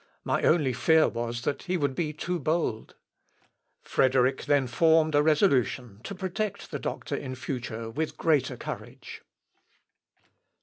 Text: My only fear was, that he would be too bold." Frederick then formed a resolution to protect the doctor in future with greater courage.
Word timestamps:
My 0.23 0.41
only 0.41 0.73
fear 0.73 1.07
was, 1.07 1.43
that 1.43 1.61
he 1.69 1.77
would 1.77 1.93
be 1.93 2.11
too 2.11 2.39
bold." 2.39 2.95
Frederick 3.83 4.45
then 4.45 4.65
formed 4.65 5.13
a 5.13 5.21
resolution 5.21 6.01
to 6.05 6.15
protect 6.15 6.71
the 6.71 6.79
doctor 6.79 7.15
in 7.15 7.35
future 7.35 7.87
with 7.87 8.17
greater 8.17 8.57
courage. 8.57 9.21